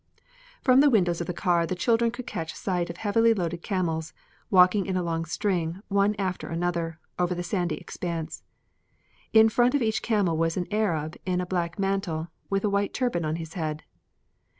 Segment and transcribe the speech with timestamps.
[0.63, 4.13] From the windows of the car the children could catch sight of heavily loaded camels,
[4.49, 8.41] walking in a long string, one after another, over the sandy expanse.
[9.31, 12.95] In front of each camel was an Arab in a black mantle, with a white
[12.95, 13.83] turban on his head.